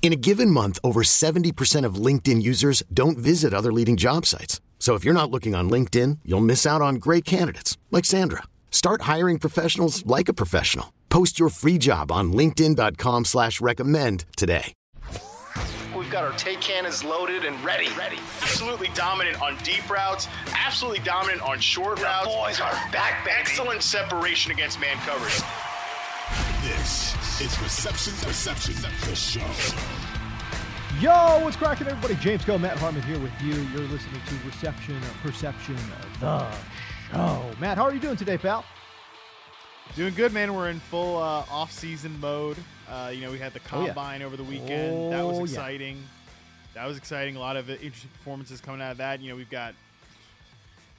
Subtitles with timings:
[0.00, 4.60] In a given month, over 70% of LinkedIn users don't visit other leading job sites.
[4.78, 8.44] So if you're not looking on LinkedIn, you'll miss out on great candidates like Sandra.
[8.70, 10.94] Start hiring professionals like a professional.
[11.10, 14.72] Post your free job on LinkedIn.com slash recommend today.
[15.96, 17.88] We've got our take cannons loaded and ready.
[17.98, 18.18] Ready.
[18.40, 22.26] Absolutely dominant on deep routes, absolutely dominant on short The routes.
[22.28, 23.36] boys are back, baby.
[23.40, 25.42] Excellent separation against man coverage.
[26.62, 28.74] This is Reception Perception,
[29.08, 29.40] the show.
[31.00, 32.14] Yo, what's cracking, everybody?
[32.16, 33.54] James Koh, Matt Harmon here with you.
[33.72, 35.76] You're listening to Reception Perception,
[36.20, 36.50] the
[37.12, 37.50] show.
[37.60, 38.64] Matt, how are you doing today, pal?
[39.94, 40.54] Doing good, man.
[40.54, 42.56] We're in full uh, off-season mode.
[42.90, 43.86] Uh, you know, we had the Oh, yeah.
[43.86, 45.12] combine over the weekend.
[45.12, 45.44] that was Oh, yeah.
[45.44, 46.02] exciting.
[46.74, 47.36] That was exciting.
[47.36, 49.20] A lot of interesting performances coming out of that.
[49.20, 49.74] You know, we've got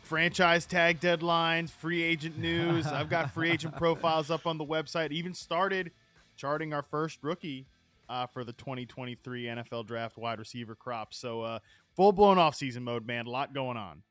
[0.09, 2.87] franchise tag deadlines, free agent news.
[2.87, 5.11] I've got free agent profiles up on the website.
[5.11, 5.91] Even started
[6.35, 7.67] charting our first rookie
[8.09, 11.13] uh, for the 2023 NFL Draft wide receiver crop.
[11.13, 11.59] So, uh,
[11.95, 13.27] full-blown off-season mode, man.
[13.27, 14.01] A lot going on.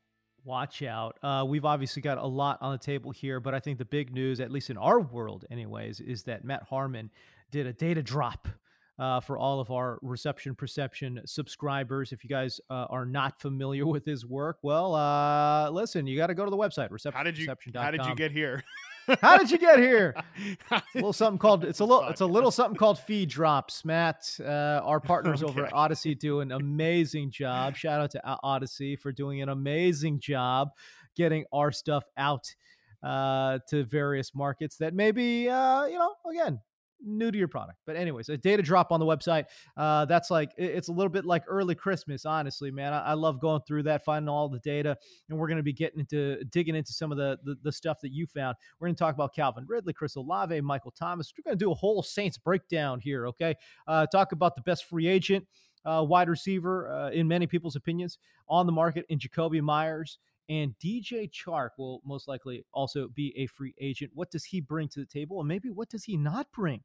[0.45, 1.17] Watch out.
[1.21, 4.13] Uh, we've obviously got a lot on the table here, but I think the big
[4.13, 7.11] news, at least in our world, anyways, is that Matt Harmon
[7.51, 8.47] did a data drop.
[8.99, 13.87] Uh, for all of our reception perception subscribers, if you guys uh, are not familiar
[13.93, 17.37] with his work, well, uh, listen, you got to go to the website How did
[17.37, 17.45] you?
[17.73, 18.63] How did you get here?
[19.21, 20.15] How did you get here?
[20.71, 24.29] a little something called it's a little it's a little something called feed drops matt
[24.39, 29.11] uh, our partners over at Audacy do an amazing job shout out to Audacy for
[29.11, 30.69] doing an amazing job
[31.15, 32.53] getting our stuff out
[33.01, 36.59] uh, to various markets that maybe uh, you know again
[37.03, 39.45] new to your product but anyways a data drop on the website
[39.77, 43.39] uh, that's like it's a little bit like early christmas honestly man I, I love
[43.39, 44.97] going through that finding all the data
[45.29, 47.99] and we're going to be getting into digging into some of the, the the stuff
[48.01, 51.33] that you found we're going to talk about Calvin Ridley, Chris Olave, Michael Thomas.
[51.37, 53.55] We're going to do a whole Saints breakdown here, okay?
[53.87, 55.45] Uh, talk about the best free agent,
[55.85, 58.17] uh, wide receiver, uh, in many people's opinions,
[58.47, 60.19] on the market in Jakobi Meyers.
[60.49, 64.11] And DJ Chark will most likely also be a free agent.
[64.15, 65.39] What does he bring to the table?
[65.39, 66.81] And maybe what does he not bring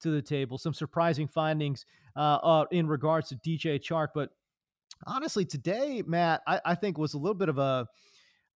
[0.00, 0.58] to the table?
[0.58, 1.84] Some surprising findings
[2.16, 4.08] uh, uh, in regards to DJ Chark.
[4.14, 4.30] But
[5.06, 7.86] honestly, today, Matt, I, I think was a little bit of a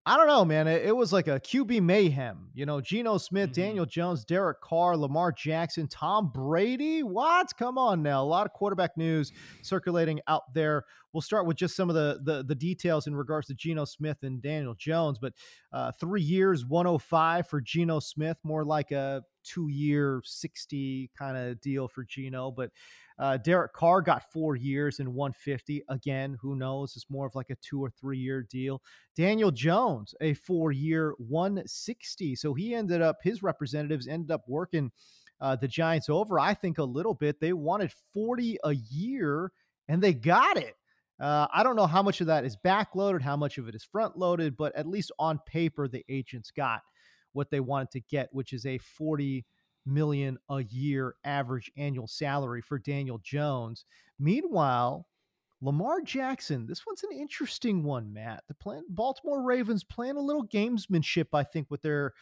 [0.06, 0.68] I don't know, man.
[0.68, 2.48] It, it was like a QB mayhem.
[2.52, 3.54] You know, Geno Smith, Mhm.
[3.54, 7.02] Daniel Jones, Derek Carr, Lamar Jackson, Tom Brady.
[7.02, 7.48] What?
[7.58, 8.22] Come on now.
[8.22, 9.32] A lot of quarterback news
[9.62, 10.84] circulating out there.
[11.14, 14.18] We'll start with just some of the the, the details in regards to Geno Smith
[14.22, 15.18] and Daniel Jones.
[15.18, 15.32] But
[15.72, 21.60] uh, three years, 105 for Geno Smith, more like a two year, 60 kind of
[21.62, 22.50] deal for Geno.
[22.50, 22.70] But
[23.18, 25.84] uh, Derek Carr got four years and 150.
[25.88, 26.94] Again, who knows?
[26.96, 28.82] It's more of like a two or three year deal.
[29.16, 32.34] Daniel Jones, a four year 160.
[32.36, 34.90] So he ended up, his representatives ended up working
[35.40, 37.40] uh, the Giants over, I think, a little bit.
[37.40, 39.52] They wanted 40 a year
[39.88, 40.74] and they got it.
[41.20, 43.84] Uh, I don't know how much of that is backloaded, how much of it is
[43.84, 46.80] front loaded, but at least on paper, the agents got
[47.32, 49.44] what they wanted to get, which is a 40
[49.86, 53.84] million a year average annual salary for Daniel Jones.
[54.18, 55.06] Meanwhile,
[55.60, 58.44] Lamar Jackson, this one's an interesting one, Matt.
[58.48, 62.12] The plan, Baltimore Ravens playing a little gamesmanship, I think, with their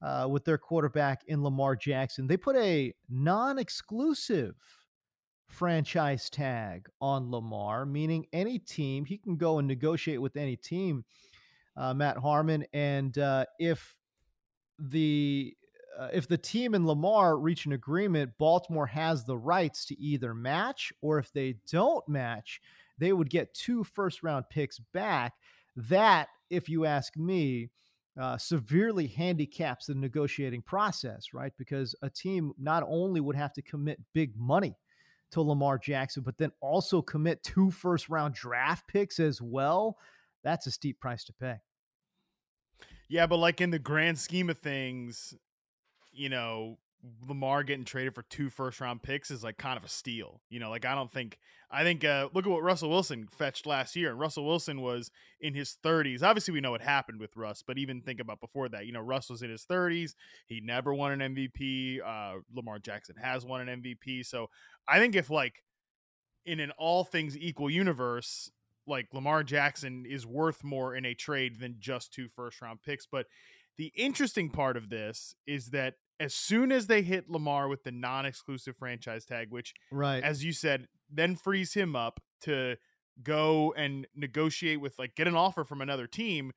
[0.00, 2.26] uh, with their quarterback in Lamar Jackson.
[2.26, 4.54] They put a non-exclusive
[5.46, 11.04] franchise tag on Lamar, meaning any team he can go and negotiate with any team.
[11.76, 13.94] Uh, Matt Harmon, and uh, if
[14.78, 15.56] the
[15.98, 20.34] uh, if the team and Lamar reach an agreement, Baltimore has the rights to either
[20.34, 22.60] match or if they don't match,
[22.98, 25.34] they would get two first round picks back.
[25.76, 27.70] That, if you ask me,
[28.20, 31.52] uh, severely handicaps the negotiating process, right?
[31.56, 34.76] Because a team not only would have to commit big money
[35.30, 39.96] to Lamar Jackson, but then also commit two first round draft picks as well.
[40.44, 41.56] That's a steep price to pay.
[43.08, 45.34] Yeah, but like in the grand scheme of things,
[46.12, 46.78] you know,
[47.26, 50.40] Lamar getting traded for two first round picks is like kind of a steal.
[50.50, 51.38] You know, like I don't think
[51.70, 54.10] I think uh look at what Russell Wilson fetched last year.
[54.10, 55.10] And Russell Wilson was
[55.40, 56.22] in his 30s.
[56.22, 58.86] Obviously we know what happened with Russ, but even think about before that.
[58.86, 60.14] You know, Russ was in his 30s.
[60.46, 62.00] He never won an MVP.
[62.04, 64.24] Uh Lamar Jackson has won an MVP.
[64.24, 64.48] So
[64.86, 65.64] I think if like
[66.44, 68.50] in an all things equal universe,
[68.86, 73.06] like Lamar Jackson is worth more in a trade than just two first round picks,
[73.06, 73.26] but
[73.78, 77.90] the interesting part of this is that as soon as they hit Lamar with the
[77.90, 82.76] non-exclusive franchise tag, which, right, as you said, then frees him up to
[83.22, 86.52] go and negotiate with like get an offer from another team.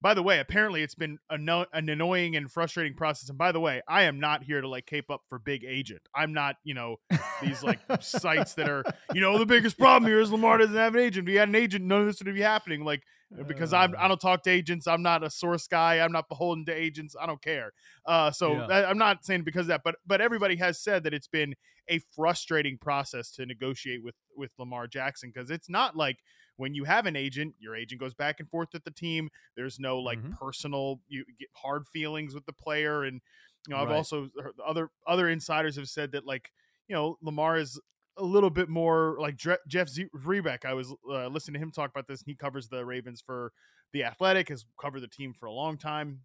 [0.00, 3.30] By the way, apparently it's been an annoying and frustrating process.
[3.30, 6.02] And by the way, I am not here to like cape up for big agent.
[6.14, 6.96] I'm not, you know,
[7.40, 8.84] these like sites that are,
[9.14, 11.26] you know, the biggest problem here is Lamar doesn't have an agent.
[11.26, 12.84] If he had an agent, none of this would be happening.
[12.84, 13.02] Like
[13.48, 14.86] because I'm I don't talk to agents.
[14.86, 15.98] I'm not a source guy.
[16.00, 17.16] I'm not beholden to agents.
[17.20, 17.72] I don't care.
[18.06, 18.66] Uh, so Yeah.
[18.66, 21.54] I, I'm not saying because of that, but but everybody has said that it's been
[21.88, 26.18] a frustrating process to negotiate with with Lamar Jackson because it's not like
[26.56, 29.28] when you have an agent, your agent goes back and forth with the team.
[29.56, 30.38] There's no like Mhm.
[30.38, 33.20] personal you get hard feelings with the player, and
[33.66, 33.96] you know I've Right.
[33.96, 36.50] also heard other other insiders have said that like
[36.88, 37.80] you know Lamar is
[38.16, 40.64] a little bit more like Jeff Zrebiec.
[40.64, 42.22] I was uh, listening to him talk about this.
[42.22, 43.52] He covers the Ravens for
[43.92, 46.20] the Athletic, has covered the team for a long time.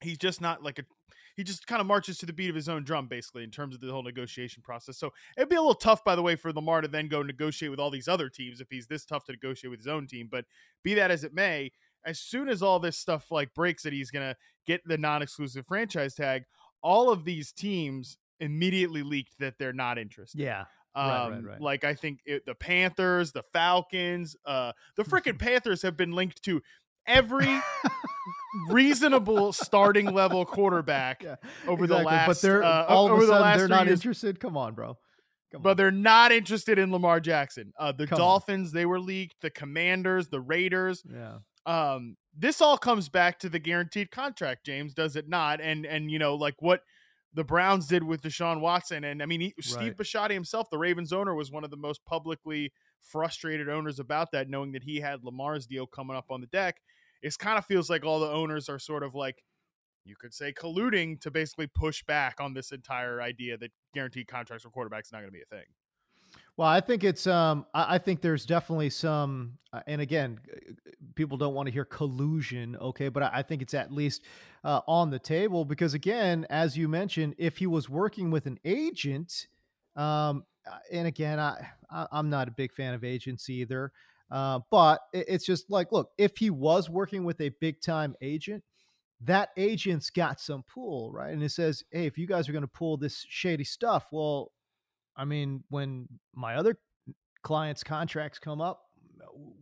[0.00, 0.84] He's just not like a.
[1.36, 3.74] He just kind of marches to the beat of his own drum, basically, in terms
[3.74, 4.98] of the whole negotiation process.
[4.98, 7.70] So it'd be a little tough, by the way, for Lamar to then go negotiate
[7.70, 10.28] with all these other teams if he's this tough to negotiate with his own team.
[10.30, 10.44] But
[10.84, 11.72] be that as it may,
[12.06, 14.36] as soon as all this stuff like breaks that he's gonna
[14.66, 16.44] get the non-exclusive franchise tag,
[16.82, 20.40] all of these teams immediately leaked that they're not interested.
[20.40, 20.64] yeah,
[20.96, 21.60] Um, Right, right, right.
[21.60, 26.42] Like I think it, the Panthers, the Falcons, uh, the freaking Panthers have been linked
[26.44, 26.62] to
[27.06, 27.60] every
[28.68, 31.36] reasonable starting level quarterback yeah,
[31.66, 32.26] over the last.
[32.26, 34.40] But they're uh, all over of a the last they're not years, interested.
[34.40, 34.96] Come on, bro.
[35.52, 35.76] Come but on.
[35.76, 37.72] they're not interested in Lamar Jackson.
[37.78, 38.20] Uh, the Come on.
[38.20, 39.40] Dolphins, they were leaked.
[39.40, 41.02] The Commanders, the Raiders.
[41.08, 45.60] yeah, Um, this all comes back to the guaranteed contract, James, does it not?
[45.60, 46.80] And and you know, like what
[47.34, 49.96] the Browns did with Deshaun Watson, and I mean, he, Steve Right.
[49.96, 54.48] Bisciotti himself, the Ravens owner, was one of the most publicly frustrated owners about that,
[54.48, 56.80] knowing that he had Lamar's deal coming up on the deck.
[57.22, 59.42] It kind of feels like all the owners are sort of like,
[60.04, 64.64] you could say, colluding to basically push back on this entire idea that guaranteed contracts
[64.64, 65.66] for quarterbacks is not going to be a thing.
[66.56, 70.40] Well, I think it's um I, think there's definitely some uh, and again
[71.14, 74.22] people don't want to hear collusion, okay, but I, I think it's at least
[74.64, 78.58] uh, on the table because again, as you mentioned, if he was working with an
[78.64, 79.46] agent,
[79.96, 83.92] um uh, and again, I, I I'm not a big fan of agents either.
[84.30, 88.16] Uh, but it- it's just like, look, if he was working with a big time
[88.22, 88.64] agent,
[89.20, 91.32] that agent's got some pull, right?
[91.32, 94.52] And it says, hey, if you guys are going to pull this shady stuff, well,
[95.16, 96.78] I mean, when my other
[97.42, 98.83] clients' contracts come up,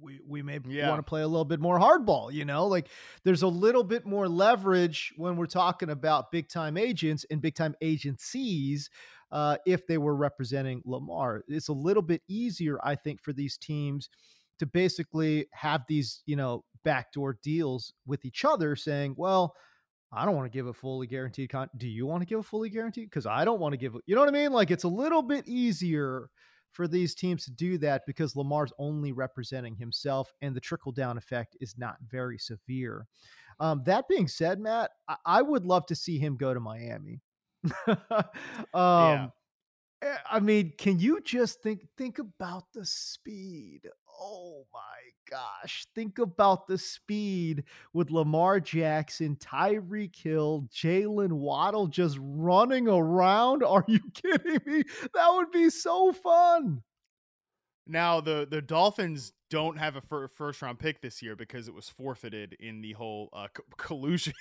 [0.00, 0.88] we we may Yeah.
[0.90, 2.32] want to play a little bit more hardball.
[2.32, 2.88] You know, like
[3.24, 7.54] there's a little bit more leverage when we're talking about big time agents and big
[7.54, 8.90] time agencies.
[9.30, 13.56] Uh, if they were representing Lamar, it's a little bit easier, I think, for these
[13.56, 14.10] teams
[14.58, 19.56] to basically have these, you know, backdoor deals with each other, saying, "Well,
[20.12, 21.70] I don't want to give a fully guaranteed con.
[21.78, 23.08] Do you want to give a fully guaranteed?
[23.08, 23.94] Because I don't want to give.
[23.94, 24.52] a-" You know what I mean?
[24.52, 26.28] Like it's a little bit easier
[26.72, 31.18] for these teams to do that because Lamar's only representing himself, and the trickle down
[31.18, 33.06] effect is not very severe.
[33.60, 37.20] Um, that being said, Matt, I, I would love to see him go to Miami.
[38.74, 39.32] um,
[40.02, 43.82] eh, I mean, can you just think think about the speed?
[44.20, 44.78] Oh my
[45.30, 45.86] gosh.
[45.94, 53.62] Think about the speed with Lamar Jackson, Tyreek Hill, Jalen Waddle just running around.
[53.64, 54.84] Are you kidding me?
[55.14, 56.82] That would be so fun.
[57.86, 61.74] Now the the Dolphins don't have a fir- first round pick this year because it
[61.74, 64.32] was forfeited in the whole uh, co- collusion.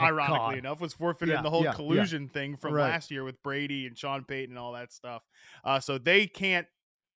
[0.00, 1.74] Ironically enough, was forfeited Yeah, in the whole yeah, yeah.
[1.74, 2.90] collusion thing from Right.
[2.90, 5.22] last year with Brady and Sean Payton and all that stuff.
[5.64, 6.66] Uh, so they can't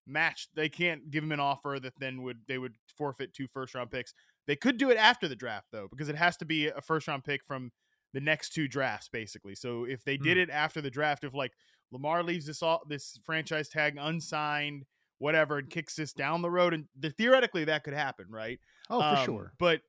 [0.07, 0.49] match.
[0.55, 3.91] They can't give him an offer that then would they would forfeit two first round
[3.91, 4.15] picks.
[4.47, 7.09] They could do it after the draft though, because it has to be a first
[7.09, 7.73] round pick from
[8.13, 9.55] the next two drafts, basically.
[9.55, 11.53] So if they did it after the draft, if like
[11.91, 14.85] Lamar leaves this all this franchise tag unsigned,
[15.19, 18.61] whatever, and kicks this down the road, and the, theoretically that could happen, right?
[18.91, 19.53] Oh, for Um, sure.
[19.59, 19.81] But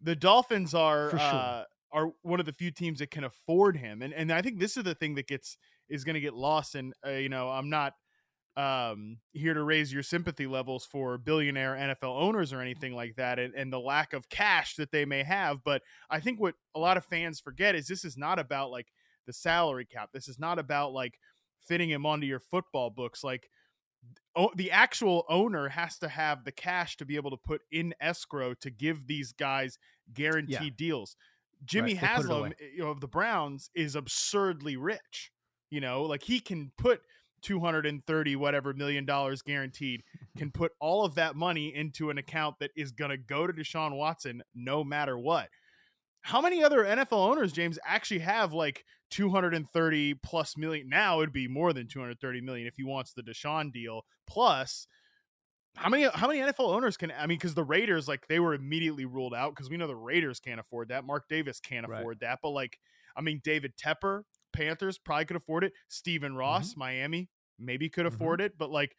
[0.00, 1.18] the Dolphins are sure.
[1.20, 4.58] uh, are one of the few teams that can afford him, and and I think
[4.60, 5.56] this is the thing that gets
[5.88, 6.74] is going to get lost.
[6.74, 7.94] And uh, you know, I'm not
[8.56, 13.40] um here to raise your sympathy levels for billionaire NFL owners or anything like that
[13.40, 16.78] and, and the lack of cash that they may have but I think what a
[16.78, 18.92] lot of fans forget is this is not about like
[19.26, 20.10] the salary cap.
[20.12, 21.18] This is not about like
[21.66, 23.24] fitting him onto your football books.
[23.24, 23.48] Like
[24.36, 27.94] o- the actual owner has to have the cash to be able to put in
[28.00, 29.78] escrow to give these guys
[30.12, 31.16] guaranteed deals.
[31.64, 35.30] Jimmy Right, they put it Haslam you know, of the Browns is absurdly rich.
[35.70, 37.00] You know, like he can put
[37.44, 40.02] 230 whatever million dollars guaranteed
[40.36, 43.52] can put all of that money into an account that is going to go to
[43.52, 45.48] Deshaun Watson no matter what.
[46.22, 50.88] How many other NFL owners, James, actually have like 230 plus million?
[50.88, 54.06] Now it'd be more than 230 million if he wants the Deshaun deal.
[54.26, 54.86] Plus,
[55.76, 58.54] how many how many NFL owners can I mean because the Raiders like they were
[58.54, 61.04] immediately ruled out because we know the Raiders can't afford that.
[61.04, 62.00] Mark Davis can't Right.
[62.00, 62.38] afford that.
[62.42, 62.78] But like
[63.16, 64.22] I mean David Tepper,
[64.52, 65.72] Panthers probably could afford it.
[65.88, 66.80] Stephen Ross, mm-hmm.
[66.80, 68.14] Miami, maybe could Mhm.
[68.14, 68.56] afford it.
[68.58, 68.94] But like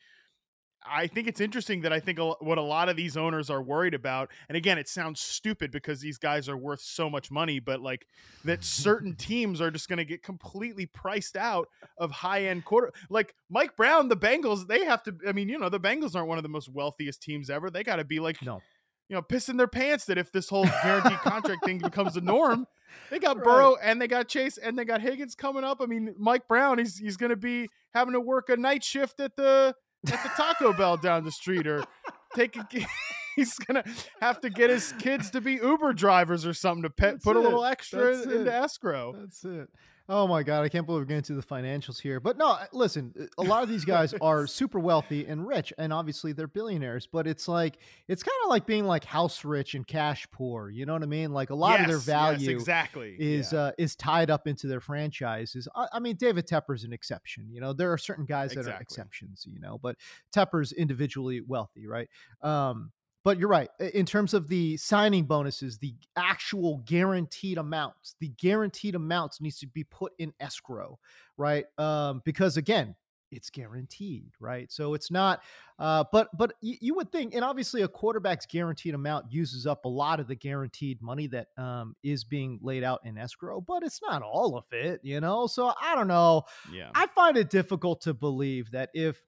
[0.88, 3.62] I think it's interesting that I think a what a lot of these owners are
[3.64, 7.60] worried about, and again, it sounds stupid because these guys are worth so much money,
[7.60, 8.06] but like
[8.44, 12.94] that certain teams are just going to get completely priced out of high end quarter.
[13.10, 15.16] Like Mike Brown, the Bengals, they have to.
[15.28, 17.72] I mean, you know, the Bengals aren't one of the most wealthiest teams ever.
[17.72, 18.62] They got to be like, No.
[19.10, 22.68] you know, pissing their pants that if this whole guaranteed contract thing becomes the norm,
[23.10, 23.44] they got Right.
[23.46, 25.80] Burrow and they got Chase and they got Higgins coming up.
[25.82, 29.20] I mean, Mike Brown, he's he's going to be having to work a night shift
[29.20, 29.76] at the
[30.12, 31.84] at the Taco Bell down the street or
[32.36, 32.68] take a,
[33.36, 33.84] he's gonna
[34.22, 37.40] have to get his kids to be Uber drivers or something to pe- put a
[37.40, 38.48] little extra That's into it.
[38.48, 39.14] escrow.
[39.20, 39.70] That's it.
[40.08, 42.20] Oh my god, I can't believe we're getting to the financials here.
[42.20, 46.32] But no, listen, a lot of these guys are super wealthy and rich, and obviously
[46.32, 47.08] they're billionaires.
[47.08, 50.70] But it's like it's kind of like being like house rich and cash poor.
[50.70, 51.32] You know what I mean?
[51.34, 53.60] Like a lot of their Yes, yes, value exactly is Yeah.
[53.60, 55.68] uh, is tied up into their franchises.
[55.76, 57.48] I, I mean, David Tepper's an exception.
[57.52, 59.48] You know, there are certain guys that are exceptions.
[59.52, 59.96] You know, but
[60.32, 62.10] Tepper's individually wealthy, right?
[62.44, 62.92] Um,
[63.26, 63.70] but you're right.
[63.80, 69.68] In terms of the signing bonuses, the actual guaranteed amounts, the guaranteed amounts needs to
[69.68, 71.00] be put in escrow,
[71.36, 71.66] right?
[71.80, 72.96] Um, because again,
[73.32, 74.72] it's guaranteed, right?
[74.72, 75.42] So it's not.
[75.80, 79.86] Uh, but but you, you would think, and obviously, a quarterback's guaranteed amount uses up
[79.86, 83.82] a lot of the guaranteed money that um, is being laid out in escrow, but
[83.82, 85.48] it's not all of it, you know.
[85.48, 86.44] So I don't know.
[86.72, 86.92] yeah.
[86.94, 89.20] I find it difficult to believe that if,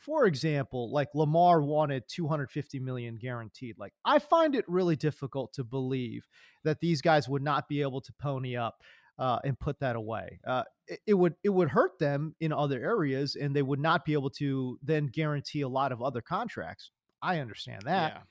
[0.00, 5.64] for example, like Lamar wanted 250 million guaranteed, like I find it really difficult to
[5.64, 6.26] believe
[6.64, 8.82] that these guys would not be able to pony up
[9.18, 10.40] uh, and put that away.
[10.46, 14.06] Uh, it, it would it would hurt them in other areas, and they would not
[14.06, 16.90] be able to then guarantee a lot of other contracts.
[17.20, 18.22] I understand that, yeah.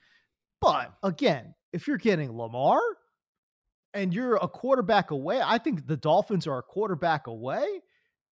[0.60, 2.80] but again, if you're getting Lamar
[3.94, 7.80] and you're a quarterback away, I think the Dolphins are a quarterback away.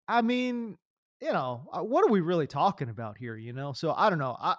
[0.07, 0.77] I mean,
[1.21, 3.35] you know, uh, what are we really talking about here?
[3.35, 4.35] You know, so I don't know.
[4.39, 4.55] I,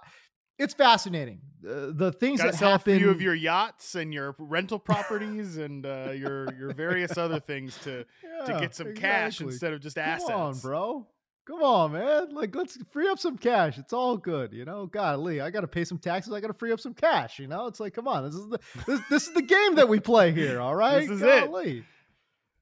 [0.58, 1.40] it's fascinating.
[1.66, 2.94] Uh, the things Got to that sell happen.
[2.94, 7.40] a few of your yachts and your rental properties and uh, your your various other
[7.40, 8.04] things to
[8.46, 10.30] to get some cash instead of just Come assets.
[10.30, 11.06] on, bro.
[11.46, 12.34] Come on, man.
[12.34, 13.78] Like, let's free up some cash.
[13.78, 14.86] It's all good, you know.
[14.86, 16.32] Golly, I got to pay some taxes.
[16.32, 17.38] I got to free up some cash.
[17.38, 19.88] You know, it's like, come on, this is the this, this is the game that
[19.88, 20.60] we play here.
[20.60, 21.48] All right, This is it.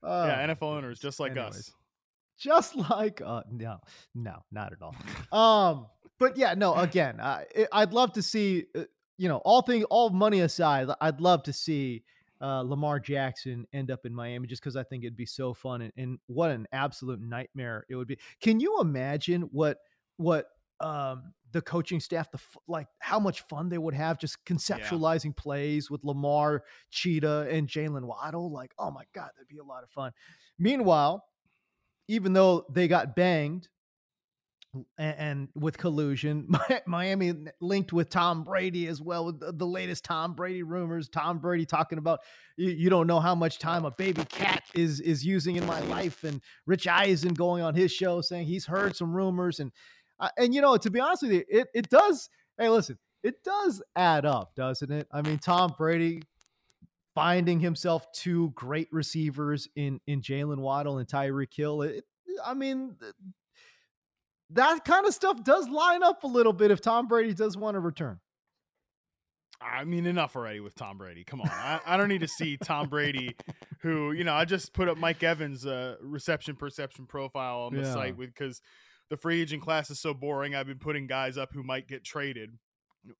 [0.02, 1.56] Uh, yeah, NFL owners just like anyways.
[1.56, 1.72] us.
[2.38, 3.78] Just like uh no
[4.14, 4.94] no not at all.
[5.32, 5.86] Um
[6.18, 8.84] but yeah no again I, i'd love to see uh,
[9.18, 12.04] you know all thing all money aside i'd love to see
[12.40, 15.82] uh lamar jackson end up in miami just because i think it'd be so fun
[15.82, 18.18] and, and what an absolute nightmare it would be.
[18.40, 19.78] Can you imagine what
[20.16, 20.46] what
[20.80, 25.36] um the coaching staff the f- like how much fun they would have just conceptualizing
[25.36, 28.50] plays with lamar cheetah and jalen waddle?
[28.52, 30.12] Like oh my god that'd be a lot of fun.
[30.58, 31.24] Meanwhile
[32.08, 33.68] even though they got banged
[34.98, 36.48] and, and with collusion,
[36.86, 41.08] Miami linked with Tom Brady as well with the, the latest Tom Brady rumors.
[41.08, 42.20] Tom Brady talking about
[42.56, 45.80] you, you don't know how much time a baby cat is is using in my
[45.80, 49.72] life, and Rich Eisen going on his show saying he's heard some rumors, and
[50.18, 52.28] uh, and you know to be honest with you, it it does.
[52.58, 55.08] Hey, listen, it does add up, doesn't it?
[55.10, 56.22] I mean, Tom Brady
[57.14, 61.82] finding himself two great receivers in in Jalen Waddle and Tyreek Hill.
[61.82, 62.04] It,
[62.44, 62.96] I mean,
[64.50, 67.74] that kind of stuff does line up a little bit if Tom Brady does want
[67.74, 68.20] to return.
[69.60, 71.24] I mean, enough already with Tom Brady.
[71.24, 73.34] Come on, I, I don't need to see Tom Brady,
[73.80, 77.82] who you know I just put up Mike Evans' uh, reception perception profile on the
[77.82, 77.92] Yeah.
[77.94, 78.60] site with because
[79.10, 80.54] the free agent class is so boring.
[80.54, 82.58] I've been putting guys up who might get traded.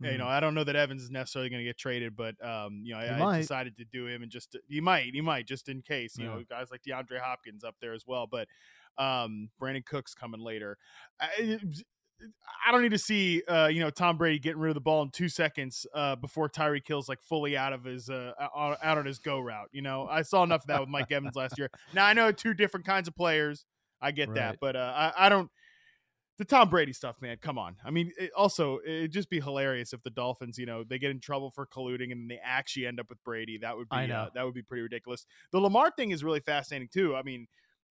[0.01, 2.83] You know, I don't know that Evans is necessarily going to get traded, but um,
[2.85, 5.69] you know, I, I decided to do him and just he might, he might just
[5.69, 6.17] in case.
[6.17, 6.37] You Yeah.
[6.37, 8.49] know, guys like DeAndre Hopkins up there as well, but
[8.99, 10.79] um, Brandin Cooks coming later.
[11.21, 11.59] I,
[12.67, 15.03] I don't need to see uh, you know Tom Brady getting rid of the ball
[15.03, 19.07] in two seconds uh, before Tyreek Hill's like fully out of his uh, out on
[19.07, 19.69] his go route.
[19.73, 21.71] You know, I saw enough of that with Mike Evans last year.
[21.93, 23.65] Now I know two different kinds of players.
[24.01, 24.37] I get right.
[24.37, 25.51] that, but uh, I, I don't
[26.39, 27.37] the Tom Brady stuff, man.
[27.41, 27.77] Come on.
[27.85, 31.11] I mean, it also it'd just be hilarious if the Dolphins, you know, they get
[31.11, 33.59] in trouble for colluding and they actually end up with Brady.
[33.59, 33.97] That would be.
[34.13, 35.27] Uh, that would be pretty ridiculous.
[35.53, 37.15] The Lamar thing is really fascinating too.
[37.15, 37.47] I mean,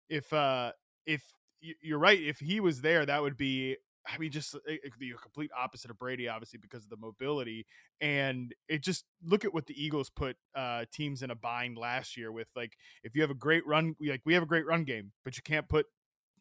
[0.09, 0.71] if uh
[1.05, 1.21] if
[1.59, 3.77] you're right, if he was there, that would be.
[4.07, 7.67] I mean, just could be a complete opposite of Brady, obviously because of the mobility.
[8.01, 12.17] And it just look at what the Eagles put uh, teams in a bind last
[12.17, 12.47] year with.
[12.55, 15.37] Like, if you have a great run, like we have a great run game, but
[15.37, 15.85] you can't put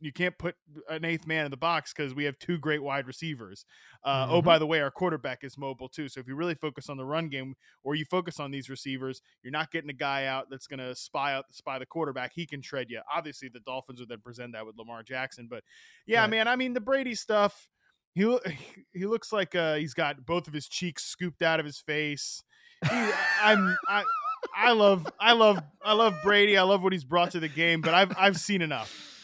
[0.01, 0.57] you can't put
[0.89, 3.65] an eighth man in the box because we have two great wide receivers.
[4.05, 4.35] Uh, oh, mm-hmm.
[4.35, 6.09] Oh, by the way, our quarterback is mobile too.
[6.09, 7.55] So if you really focus on the run game
[7.85, 10.95] or you focus on these receivers, you're not getting a guy out that's going to
[10.95, 12.33] spy out spy the quarterback.
[12.35, 13.01] He can tread you.
[13.15, 15.47] Obviously, the Dolphins would then present that with Lamar Jackson.
[15.49, 15.63] But
[16.07, 16.31] yeah, right.
[16.31, 17.69] man, I mean the Brady stuff.
[18.15, 18.39] He
[18.93, 22.43] he looks like uh, he's got both of his cheeks scooped out of his face.
[22.89, 23.11] He,
[23.43, 24.05] I'm I.
[24.57, 26.57] I love I love I love Brady.
[26.57, 29.20] I love what he's brought to the game, but I've I've seen enough.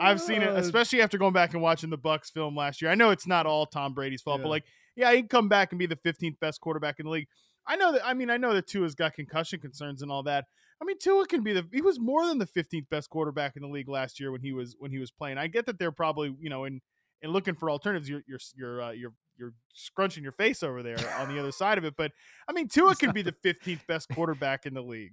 [0.00, 2.90] I've seen it, especially after going back and watching the Bucs film last year.
[2.90, 4.44] I know it's not all Tom Brady's fault, yeah.
[4.44, 4.64] but like,
[4.96, 7.28] yeah, he can come back and be the 15th best quarterback in the league.
[7.66, 8.06] I know that.
[8.06, 10.46] I mean, I know that Tua's got concussion concerns and all that.
[10.80, 11.66] I mean, Tua can be the.
[11.72, 14.52] He was more than the 15th best quarterback in the league last year when he
[14.52, 15.38] was when he was playing.
[15.38, 16.80] I get that they're probably you know in
[17.22, 18.08] in looking for alternatives.
[18.08, 21.78] You're you're you're uh, you're you're scrunching your face over there on the other side
[21.78, 21.94] of it.
[21.96, 22.12] But
[22.48, 25.12] I mean, Tua can be the 15th best quarterback in the league.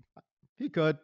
[0.57, 0.97] He could.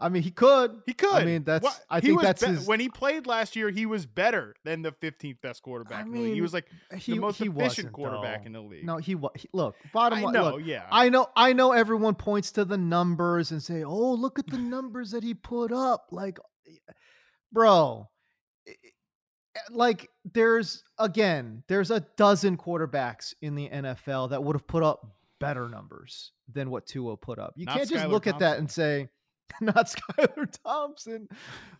[0.00, 0.80] I mean, he could.
[0.86, 1.14] He could.
[1.14, 1.62] I mean, that's.
[1.62, 1.78] What?
[1.88, 2.66] I think that's be- his...
[2.66, 3.70] when he played last year.
[3.70, 6.04] He was better than the 15th best quarterback.
[6.04, 8.46] I mean, He was like he, the most efficient quarterback though.
[8.46, 8.84] in the league.
[8.84, 9.32] No, he was.
[9.52, 10.34] Look, bottom line.
[10.34, 10.86] Know, look, yeah.
[10.90, 11.28] I know.
[11.36, 11.72] I know.
[11.72, 15.70] Everyone points to the numbers and say, "Oh, look at the numbers that he put
[15.72, 16.38] up." Like,
[17.52, 18.08] bro,
[19.70, 25.06] like there's again, there's a dozen quarterbacks in the NFL that would have put up
[25.40, 27.54] better numbers than what Tua put up.
[27.56, 28.34] You Not can't just Skylar look Thompson.
[28.46, 29.08] at that and say
[29.60, 31.28] not Skylar Thompson.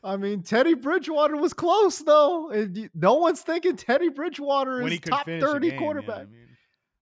[0.03, 2.69] I mean, Teddy Bridgewater was close though.
[2.95, 6.19] No one's thinking Teddy Bridgewater is top thirty game, quarterback.
[6.19, 6.49] Yeah, I, mean.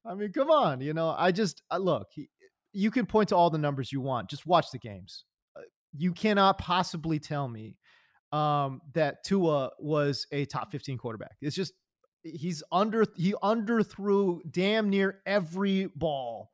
[0.07, 0.33] I, mean.
[0.33, 0.81] come on.
[0.81, 2.09] You know, I just I look.
[2.13, 2.29] He,
[2.73, 4.31] you can point to all the numbers you want.
[4.31, 5.25] Just watch the games.
[5.57, 5.61] Uh,
[5.97, 7.77] you cannot possibly tell me
[8.33, 11.37] um, that Tua was a top fifteen quarterback.
[11.41, 11.75] It's just
[12.23, 16.52] he's under he underthrew damn near every ball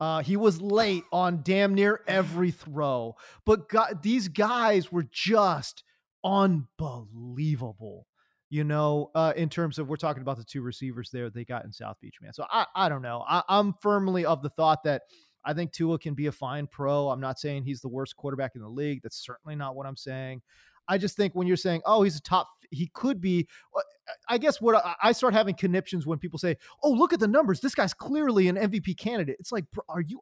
[0.00, 3.68] uh, he was late on damn near every throw, but
[4.02, 5.84] these guys were just
[6.24, 8.06] unbelievable.
[8.52, 11.64] You know, uh, in terms of we're talking about the two receivers there they got
[11.64, 12.32] in South Beach, man.
[12.32, 13.24] So I, I don't know.
[13.28, 15.02] I, I'm firmly of the thought that
[15.44, 17.10] I think Tua can be a fine pro.
[17.10, 19.00] I'm not saying he's the worst quarterback in the league.
[19.02, 20.42] That's certainly not what I'm saying.
[20.88, 23.46] I just think when you're saying, oh, he's a top, he could be.
[23.76, 23.80] Uh,
[24.28, 27.60] I guess what I start having conniptions when people say, oh, look at the numbers.
[27.60, 29.36] This guy's clearly an MVP candidate.
[29.38, 30.20] It's like, are you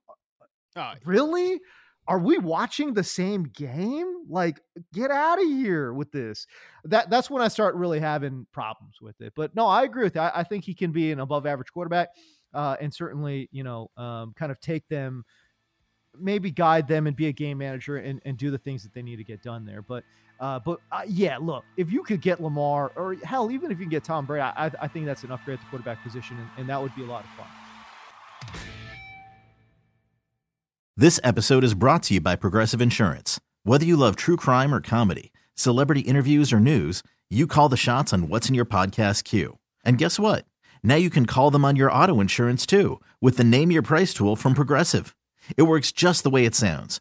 [0.77, 1.59] uh, really?
[2.07, 4.25] Are we watching the same game?
[4.29, 4.61] Like,
[4.93, 6.47] get out of here with this.
[6.85, 9.33] That that's when I start really having problems with it.
[9.35, 10.35] But no, I agree with that.
[10.35, 12.09] I, I think he can be an above average quarterback,
[12.53, 15.25] uh, and certainly, you know, um, kind of take them
[16.21, 19.03] maybe guide them and be a game manager and, and do the things that they
[19.03, 19.83] need to get done there.
[19.83, 20.05] But
[20.41, 23.85] uh, but uh, yeah, look, if you could get Lamar or hell, even if you
[23.85, 26.49] can get Tom Brady, I, I think that's an upgrade at the quarterback position, and,
[26.59, 27.47] and that would be a lot of fun.
[30.97, 33.39] This episode is brought to you by Progressive Insurance.
[33.63, 38.13] Whether you love true crime or comedy, celebrity interviews or news, you call the shots
[38.13, 39.59] on what's in your podcast queue.
[39.85, 40.45] And guess what?
[40.83, 44.13] Now you can call them on your auto insurance too with the Name Your Price
[44.13, 45.15] tool from Progressive.
[45.57, 47.01] It works just the way it sounds.